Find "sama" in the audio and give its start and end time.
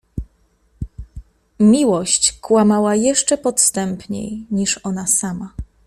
5.07-5.53